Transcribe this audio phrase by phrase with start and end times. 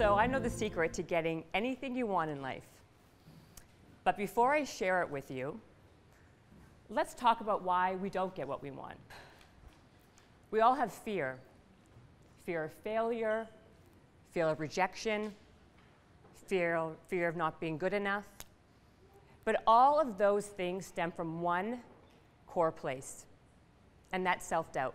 [0.00, 2.64] So I know the secret to getting anything you want in life.
[4.02, 5.60] But before I share it with you,
[6.88, 8.96] let's talk about why we don't get what we want.
[10.50, 11.36] We all have fear
[12.46, 13.46] fear of failure,
[14.32, 15.34] fear of rejection,
[16.46, 18.24] fear, fear of not being good enough.
[19.44, 21.78] But all of those things stem from one
[22.46, 23.26] core place,
[24.14, 24.94] and that's self doubt.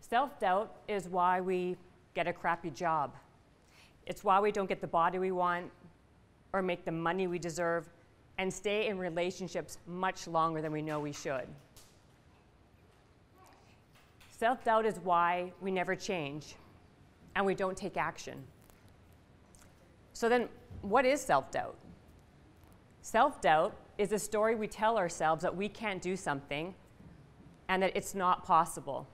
[0.00, 1.76] Self doubt is why we
[2.14, 3.12] get a crappy job.
[4.08, 5.70] It's why we don't get the body we want
[6.54, 7.86] or make the money we deserve
[8.38, 11.46] and stay in relationships much longer than we know we should.
[14.30, 16.54] Self doubt is why we never change
[17.36, 18.42] and we don't take action.
[20.14, 20.48] So, then
[20.80, 21.76] what is self doubt?
[23.02, 26.74] Self doubt is a story we tell ourselves that we can't do something
[27.68, 29.06] and that it's not possible.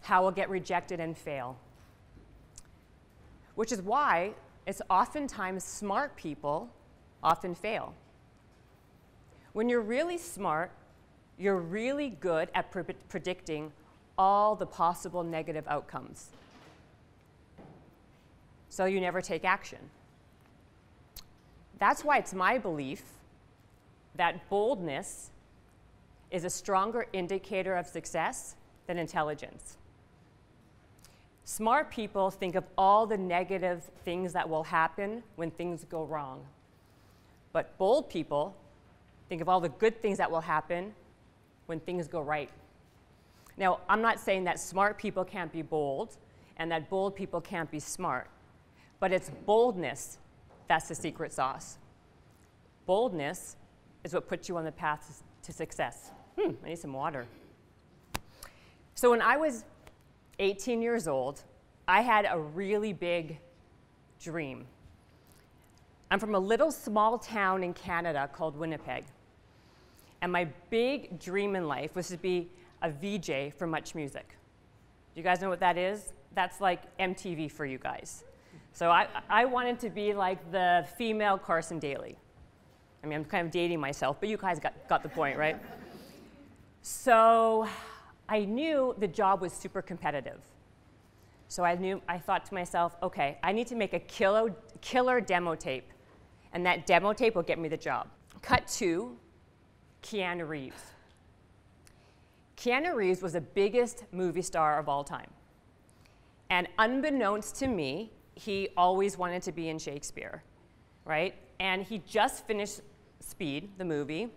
[0.00, 1.58] How we'll get rejected and fail.
[3.54, 4.34] Which is why
[4.66, 6.70] it's oftentimes smart people
[7.22, 7.94] often fail.
[9.52, 10.72] When you're really smart,
[11.38, 13.72] you're really good at pre predicting
[14.16, 16.30] all the possible negative outcomes.
[18.68, 19.78] So you never take action.
[21.78, 23.02] That's why it's my belief
[24.16, 25.30] that boldness
[26.30, 29.76] is a stronger indicator of success than intelligence.
[31.44, 36.44] Smart people think of all the negative things that will happen when things go wrong.
[37.52, 38.56] But bold people
[39.28, 40.94] think of all the good things that will happen
[41.66, 42.50] when things go right.
[43.56, 46.16] Now, I'm not saying that smart people can't be bold
[46.56, 48.28] and that bold people can't be smart,
[48.98, 50.18] but it's boldness
[50.68, 51.78] that's the secret sauce.
[52.86, 53.56] Boldness
[54.02, 56.10] is what puts you on the path to success.
[56.38, 57.26] Hmm, I need some water.
[58.94, 59.64] So, when I was
[60.38, 61.42] 18 years old,
[61.86, 63.38] I had a really big
[64.20, 64.66] dream.
[66.10, 69.04] I'm from a little small town in Canada called Winnipeg.
[70.22, 72.48] And my big dream in life was to be
[72.82, 74.36] a VJ for Much Music.
[75.14, 76.12] Do you guys know what that is?
[76.34, 78.24] That's like MTV for you guys.
[78.72, 82.18] So I, I wanted to be like the female Carson Daly.
[83.02, 85.56] I mean, I'm kind of dating myself, but you guys got, got the point, right?
[86.80, 87.68] So
[88.28, 90.40] I knew the job was super competitive.
[91.48, 95.20] So I knew, I thought to myself, okay, I need to make a killer, killer
[95.20, 95.88] demo tape,
[96.52, 98.08] and that demo tape will get me the job.
[98.42, 99.16] Cut to
[100.02, 100.82] Keanu Reeves.
[102.56, 105.30] Keanu Reeves was the biggest movie star of all time.
[106.50, 110.42] And unbeknownst to me, he always wanted to be in Shakespeare,
[111.04, 111.34] right?
[111.60, 112.80] And he just finished
[113.20, 114.28] Speed, the movie,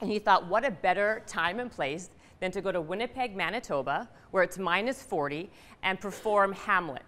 [0.00, 4.08] and he thought, what a better time and place than to go to Winnipeg, Manitoba,
[4.30, 5.50] where it's minus 40,
[5.82, 7.02] and perform Hamlet.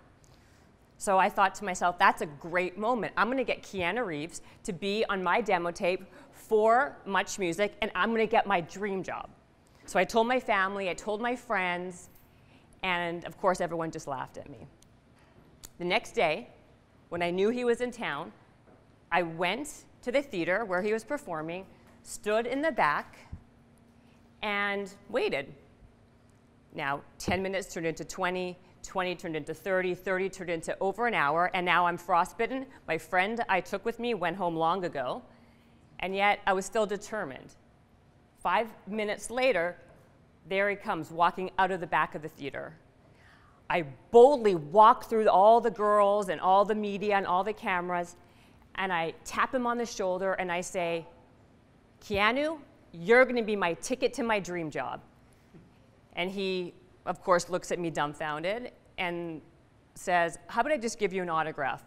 [0.99, 3.15] So I thought to myself, that's a great moment.
[3.17, 7.75] I'm going to get Keanu Reeves to be on my demo tape for Much Music,
[7.81, 9.31] and I'm going to get my dream job.
[9.87, 12.11] So I told my family, I told my friends,
[12.83, 14.67] and of course, everyone just laughed at me.
[15.79, 16.49] The next day,
[17.09, 18.33] when I knew he was in town,
[19.11, 21.65] I went to the theater where he was performing,
[22.03, 23.17] stood in the back,
[24.43, 25.53] and waited.
[26.75, 31.15] Now, 10 minutes turned into 20, 20 turned into 30, 30 turned into over an
[31.15, 32.67] hour, and now I'm frostbitten.
[32.87, 35.23] My friend I took with me went home long ago,
[35.99, 37.55] and yet I was still determined.
[38.43, 39.77] Five minutes later,
[40.49, 42.75] there he comes, walking out of the back of the theater.
[43.69, 48.17] I boldly walk through all the girls and all the media and all the cameras,
[48.77, 51.07] and I tap him on the shoulder and I say,
[52.03, 52.59] Keanu,
[52.93, 55.01] you're going to be my ticket to my dream job.
[56.15, 56.75] And he
[57.07, 59.41] of course, looks at me dumbfounded and
[59.95, 61.83] says, How about I just give you an autograph?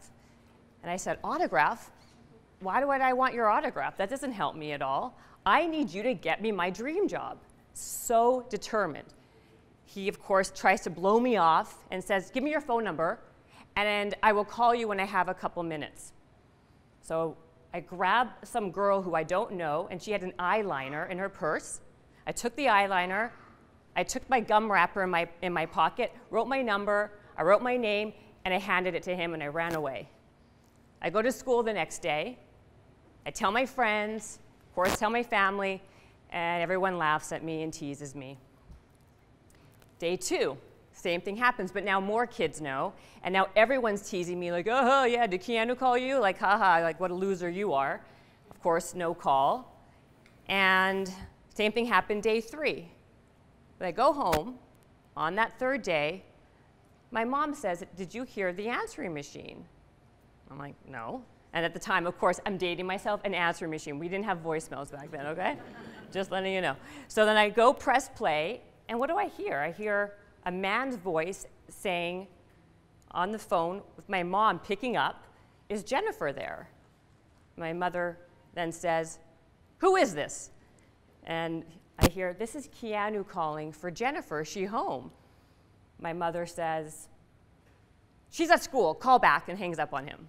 [0.82, 1.92] And I said, Autograph?
[2.60, 3.98] Why would I want your autograph?
[3.98, 5.18] That doesn't help me at all.
[5.46, 7.38] I need you to get me my dream job.
[7.74, 9.08] So determined.
[9.86, 13.20] He, of course, tries to blow me off and says, Give me your phone number,
[13.76, 16.14] and I will call you when I have a couple minutes.
[17.02, 17.38] So
[17.74, 21.30] I grab some girl who I don't know, and she had an eyeliner in her
[21.30, 21.82] purse.
[22.28, 23.32] I took the eyeliner,
[23.96, 27.62] I took my gum wrapper in my, in my pocket, wrote my number, I wrote
[27.62, 28.14] my name,
[28.46, 30.10] and I handed it to him and I ran away.
[31.02, 32.38] I go to school the next day.
[33.26, 35.82] I tell my friends, of course, tell my family,
[36.32, 38.38] and everyone laughs at me and teases me.
[40.00, 40.58] Day two,
[40.94, 42.94] same thing happens, but now more kids know,
[43.24, 46.20] and now everyone's teasing me like, oh, yeah, did Keanu call you?
[46.20, 48.02] Like, haha, like what a loser you are.
[48.52, 49.76] Of course, no call.
[50.48, 51.12] And
[51.54, 52.90] same thing happened day three.
[53.80, 54.60] But I go home
[55.18, 56.24] on that third day,
[57.12, 59.66] My mom says, Did you hear the answering machine?
[60.50, 61.24] I'm like, No.
[61.54, 64.00] And at the time, of course, I'm dating myself, an answering machine.
[64.00, 65.58] We didn't have voicemails back then, okay?
[66.12, 66.76] Just letting you know.
[67.08, 69.60] So then I go press play, and what do I hear?
[69.60, 70.14] I hear
[70.46, 72.28] a man's voice saying
[73.12, 75.24] on the phone with my mom picking up,
[75.70, 76.70] Is Jennifer there?
[77.58, 78.18] My mother
[78.54, 79.20] then says,
[79.80, 80.52] Who is this?
[81.26, 81.64] And
[82.00, 84.42] I hear, This is Keanu calling for Jennifer.
[84.42, 85.12] Is she home?
[86.00, 87.08] My mother says,
[88.30, 88.94] She's at school.
[88.94, 90.28] Call back and hangs up on him.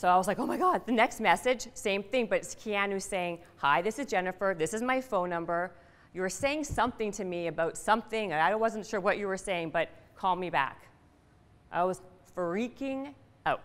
[0.00, 3.02] So I was like, oh my God, the next message, same thing, but it's Keanu
[3.02, 5.72] saying, Hi, this is Jennifer, this is my phone number.
[6.12, 9.36] You were saying something to me about something, and I wasn't sure what you were
[9.36, 10.88] saying, but call me back.
[11.70, 12.00] I was
[12.36, 13.14] freaking
[13.46, 13.62] out,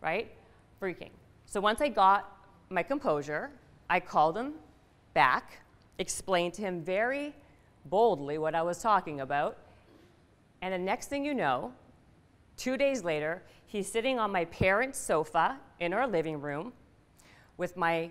[0.00, 0.32] right?
[0.80, 1.10] Freaking.
[1.46, 2.30] So once I got
[2.70, 3.50] my composure,
[3.90, 4.54] I called him
[5.12, 5.60] back,
[5.98, 7.34] explained to him very
[7.84, 9.58] boldly what I was talking about,
[10.62, 11.72] and the next thing you know,
[12.56, 16.72] two days later, he's sitting on my parents' sofa in our living room
[17.58, 18.10] with my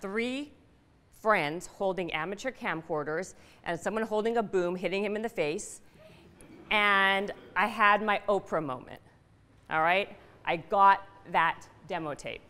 [0.00, 0.52] three
[1.26, 3.34] friends holding amateur camcorders
[3.64, 5.80] and someone holding a boom hitting him in the face.
[6.70, 9.00] And I had my Oprah moment.
[9.68, 10.16] All right?
[10.44, 12.48] I got that demo tape.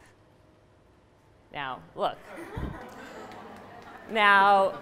[1.54, 2.18] Now, look.
[4.10, 4.74] now,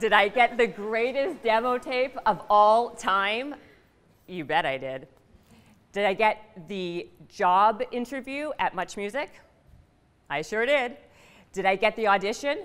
[0.00, 3.54] did I get the greatest demo tape of all time?
[4.26, 5.06] You bet I did.
[5.92, 9.30] Did I get the job interview at Much Music?
[10.28, 10.96] I sure did.
[11.52, 12.64] Did I get the audition?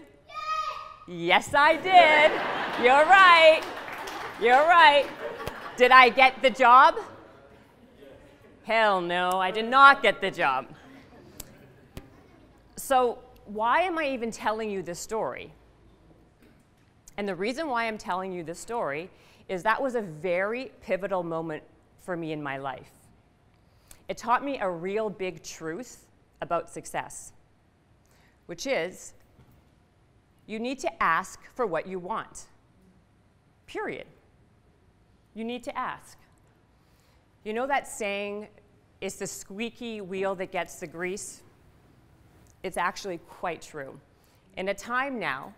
[1.10, 2.84] Yes, I did.
[2.84, 3.62] You're right.
[4.42, 5.06] You're right.
[5.78, 6.96] Did I get the job?
[8.64, 10.68] Hell no, I did not get the job.
[12.76, 15.54] So, why am I even telling you this story?
[17.16, 19.10] And the reason why I'm telling you this story
[19.48, 21.64] is that was a very pivotal moment
[22.00, 22.92] for me in my life.
[24.10, 26.06] It taught me a real big truth
[26.42, 27.32] about success,
[28.48, 29.14] which is
[30.48, 32.46] you need to ask for what you want.
[33.68, 34.08] Period.
[35.36, 36.18] You need to ask.
[37.44, 38.48] You know that saying,
[39.02, 41.44] it's the squeaky wheel that gets the grease?
[42.64, 44.00] It's actually quite true.
[44.56, 45.54] In a time now,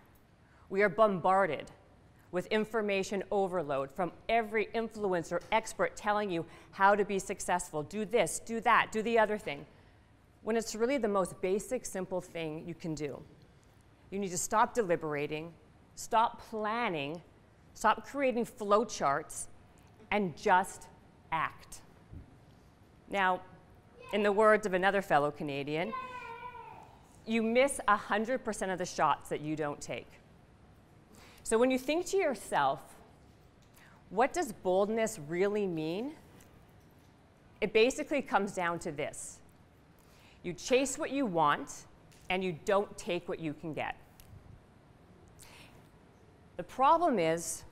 [0.68, 1.70] we are bombarded
[2.32, 7.82] with information overload from every influencer expert telling you how to be successful.
[7.82, 9.66] Do this, do that, do the other thing.
[10.42, 13.20] When it's really the most basic, simple thing you can do.
[14.10, 15.52] You need to stop deliberating,
[15.94, 17.22] stop planning,
[17.74, 19.46] stop creating flowcharts,
[20.10, 20.88] and just
[21.30, 21.82] act.
[23.08, 23.40] Now,
[24.12, 25.92] in the words of another fellow Canadian,
[27.26, 30.08] you miss 100% of the shots that you don't take.
[31.44, 32.80] So when you think to yourself,
[34.08, 36.12] what does boldness really mean?
[37.60, 39.38] It basically comes down to this
[40.42, 41.84] you chase what you want,
[42.30, 43.96] and you don't take what you can get.
[46.56, 47.64] The problem is,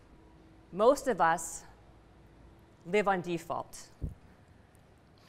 [0.73, 1.63] most of us
[2.87, 3.89] live on default.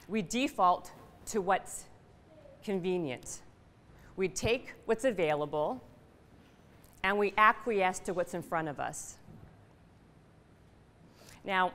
[0.08, 0.92] We default
[1.28, 1.86] to what's
[2.64, 3.42] convenient.
[4.16, 5.82] We take what's available
[7.04, 9.16] and we acquiesce to what's in front of us.
[11.46, 11.72] Now,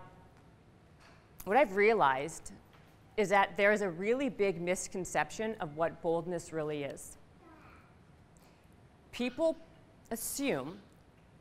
[1.44, 2.52] what I've realized
[3.16, 7.16] is that there is a really big misconception of what boldness really is.
[9.14, 9.56] People
[10.11, 10.78] assume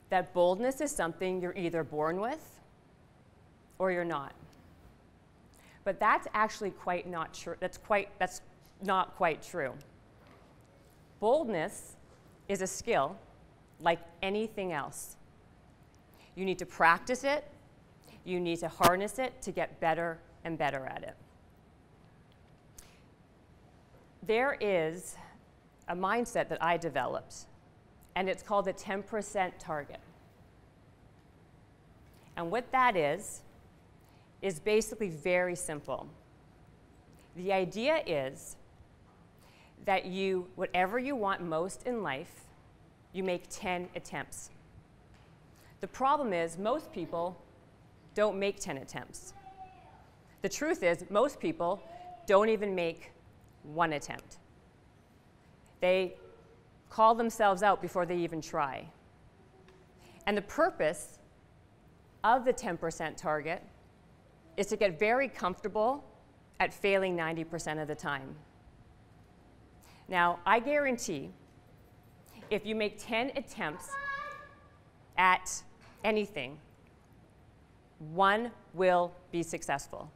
[0.10, 2.60] that boldness is something you're either born with
[3.80, 4.34] or you're not.
[5.84, 7.56] But that's actually quite not true.
[7.60, 8.42] That's quite that's
[8.84, 9.74] not quite true.
[11.20, 11.96] Boldness
[12.48, 13.18] is a skill
[13.80, 15.16] like anything else.
[16.36, 17.44] You need to practice it,
[18.24, 21.16] you need to harness it to get better and better at it.
[24.22, 25.16] There is
[25.88, 27.48] a mindset that I developed,
[28.16, 30.00] and it's called the 10% target.
[32.36, 33.42] And what that is,
[34.42, 36.08] is basically very simple.
[37.36, 38.58] The idea is
[39.86, 42.46] that you, whatever you want most in life,
[43.14, 44.50] you make 10 attempts.
[45.82, 47.42] The problem is, most people
[48.16, 49.34] don't make 10 attempts.
[50.42, 51.82] The truth is, most people
[52.26, 53.12] don't even make
[53.64, 54.38] one attempt.
[55.80, 56.16] They
[56.94, 58.86] call themselves out before they even try.
[60.28, 61.18] And the purpose
[62.24, 63.64] of the 10% target
[64.58, 66.04] is to get very comfortable
[66.60, 68.36] at failing 90% of the time.
[70.08, 71.32] Now, I guarantee
[72.52, 73.90] if you make 10 attempts
[75.18, 75.64] at
[76.04, 76.60] anything,
[78.14, 80.12] one will be successful.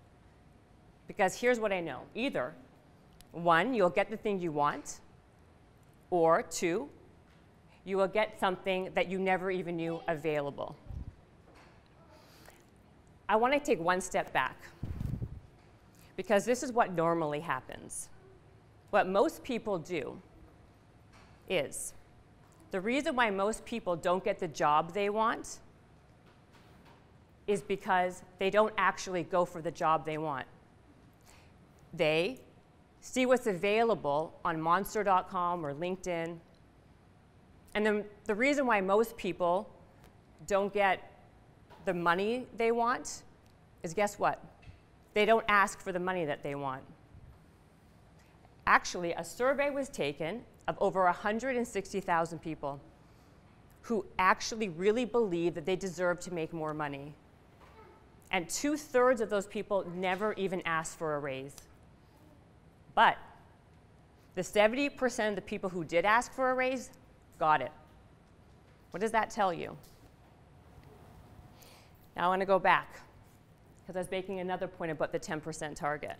[1.07, 2.53] Because here's what I know either
[3.31, 4.99] one, you'll get the thing you want,
[6.09, 6.89] or two,
[7.85, 10.75] you will get something that you never even knew available.
[13.29, 14.57] I want to take one step back
[16.15, 18.09] because this is what normally happens.
[18.89, 20.19] What most people do
[21.49, 21.93] is
[22.71, 25.59] the reason why most people don't get the job they want
[27.47, 30.45] is because they don't actually go for the job they want.
[31.93, 32.39] They
[33.01, 36.37] see what's available on monster.com or LinkedIn.
[37.75, 39.69] And then the reason why most people
[40.45, 41.11] don't get
[41.85, 43.23] the money they want
[43.83, 44.43] is guess what?
[45.13, 46.83] They don't ask for the money that they want.
[48.65, 52.79] Actually, a survey was taken of over 160,000 people
[53.81, 57.13] who actually really believe that they deserve to make more money.
[58.31, 61.55] And two thirds of those people never even asked for a raise.
[62.97, 63.19] But
[64.33, 66.89] the 70% of the people who did ask for a raise
[67.37, 67.71] got it.
[68.89, 69.77] What does that tell you?
[72.15, 72.99] Now I want to go back
[73.79, 76.15] because I was making another point about the 10% target.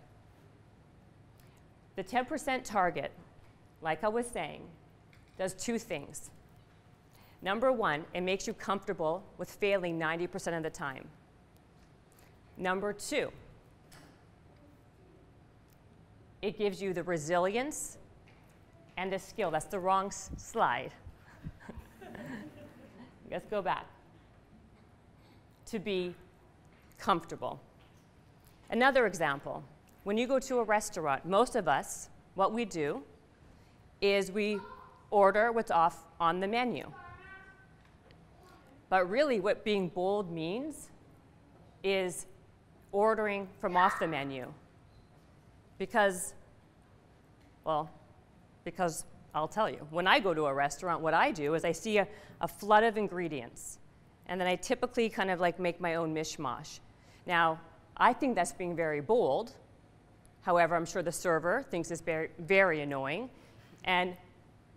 [1.96, 3.10] The 10% target,
[3.82, 4.62] like I was saying,
[5.36, 6.30] does two things.
[7.42, 11.08] Number one, it makes you comfortable with failing 90% of the time.
[12.56, 13.32] Number two,
[16.42, 17.98] it gives you the resilience
[18.96, 19.50] and the skill.
[19.50, 20.92] That's the wrong slide.
[23.30, 23.86] Let's go back.
[25.66, 26.14] To be
[26.98, 27.60] comfortable.
[28.70, 29.62] Another example
[30.04, 33.02] when you go to a restaurant, most of us, what we do
[34.00, 34.58] is we
[35.10, 36.90] order what's off on the menu.
[38.88, 40.88] But really, what being bold means
[41.82, 42.26] is
[42.90, 44.52] ordering from off the menu.
[45.78, 46.34] Because,
[47.64, 47.90] well,
[48.64, 49.04] because
[49.34, 51.98] I'll tell you, when I go to a restaurant, what I do is I see
[51.98, 52.08] a,
[52.40, 53.78] a flood of ingredients,
[54.26, 56.80] and then I typically kind of like make my own mishmash.
[57.26, 57.60] Now,
[57.96, 59.52] I think that's being very bold.
[60.42, 63.28] However, I'm sure the server thinks it's very, very annoying.
[63.84, 64.16] And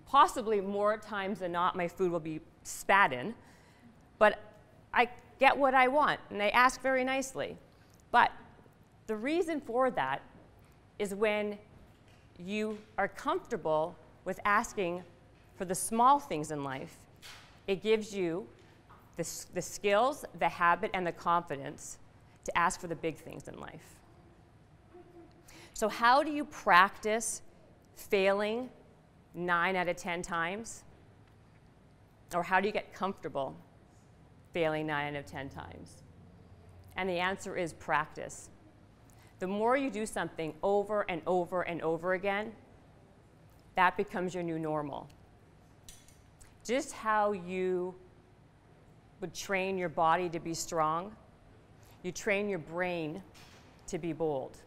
[0.06, 3.34] possibly more times than not, my food will be spat in.
[4.20, 4.40] But
[4.94, 7.58] I get what I want, and I ask very nicely.
[8.12, 8.32] But
[9.08, 10.22] the reason for that
[11.02, 11.58] is when
[12.38, 15.04] you are comfortable with asking
[15.56, 16.96] for the small things in life,
[17.66, 18.48] it gives you
[19.18, 21.98] the, the skills, the habit, and the confidence
[22.44, 23.96] to ask for the big things in life.
[25.74, 27.42] So, how do you practice
[27.96, 28.70] failing
[29.34, 30.84] nine out of 10 times?
[32.36, 33.56] Or how do you get comfortable
[34.54, 36.04] failing nine out of 10 times?
[36.96, 38.50] And the answer is practice.
[39.42, 42.52] The more you do something over and over and over again,
[43.76, 45.10] that becomes your new normal.
[46.64, 47.96] Just how you
[49.20, 51.16] would train your body to be strong,
[52.04, 53.24] you train your brain
[53.88, 54.58] to be bold.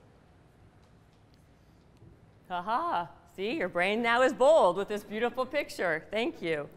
[2.48, 6.04] Haha, see, your brain now is bold with this beautiful picture.
[6.10, 6.68] Thank you.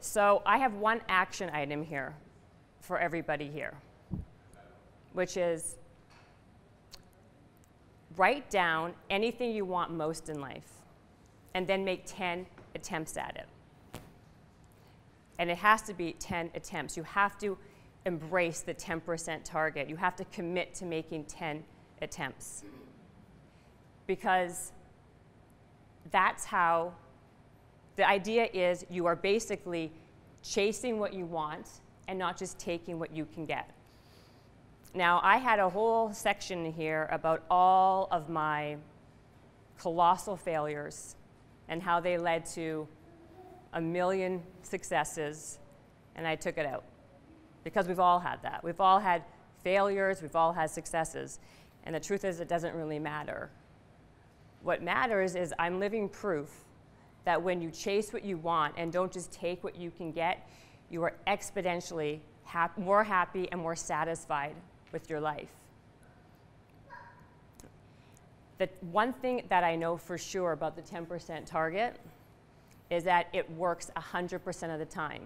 [0.00, 2.12] So I have one action item here
[2.82, 3.72] for everybody here,
[5.12, 5.76] which is
[8.16, 10.72] write down anything you want most in life
[11.54, 13.46] and then make 10 attempts at it
[15.40, 16.98] and it has to be 10 attempts.
[16.98, 17.56] You have to
[18.04, 19.88] embrace the 10% target.
[19.88, 21.64] You have to commit to making 10
[22.02, 22.62] attempts.
[24.06, 24.72] Because
[26.10, 26.92] that's how
[27.96, 29.90] the idea is you are basically
[30.42, 33.70] chasing what you want and not just taking what you can get.
[34.92, 38.76] Now, I had a whole section here about all of my
[39.78, 41.14] colossal failures
[41.68, 42.88] and how they led to
[43.72, 45.60] a million successes,
[46.16, 46.82] and I took it out.
[47.62, 48.64] Because we've all had that.
[48.64, 49.22] We've all had
[49.62, 51.38] failures, we've all had successes.
[51.84, 53.48] And the truth is, it doesn't really matter.
[54.62, 56.50] What matters is I'm living proof
[57.24, 60.48] that when you chase what you want and don't just take what you can get,
[60.90, 64.56] you are exponentially hap- more happy and more satisfied
[64.92, 65.50] with your life.
[68.58, 71.96] The one thing that I know for sure about the 10% target
[72.90, 75.22] is that it works 100% of the time.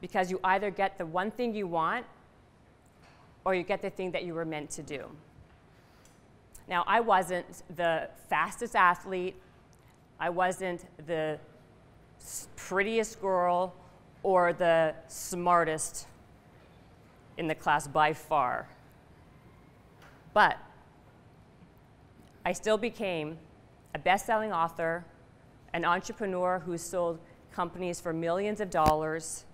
[0.00, 2.06] Because you either get the one thing you want
[3.44, 5.06] or you get the thing that you were meant to do.
[6.68, 9.36] Now, I wasn't the fastest athlete,
[10.18, 11.38] I wasn't the
[12.56, 13.74] prettiest girl
[14.22, 16.06] or the smartest
[17.36, 18.68] in the class by far.
[20.32, 20.58] But
[22.44, 23.38] I still became
[23.94, 25.04] a best selling author,
[25.72, 27.18] an entrepreneur who sold
[27.52, 29.44] companies for millions of dollars,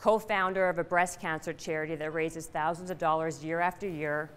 [0.00, 4.30] co founder of a breast cancer charity that raises thousands of dollars year after year,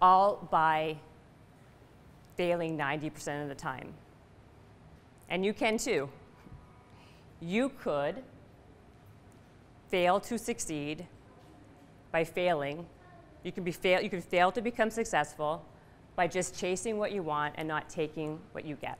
[0.00, 0.96] all by
[2.36, 3.94] failing 90% of the time.
[5.28, 6.08] And you can too.
[7.40, 8.22] You could
[9.92, 11.06] fail to succeed
[12.12, 12.86] by failing.
[13.44, 15.62] You can, be fail, you can fail to become successful
[16.16, 18.98] by just chasing what you want and not taking what you get.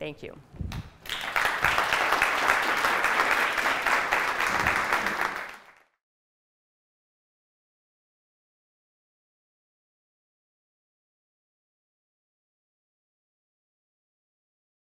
[0.00, 0.36] Thank you.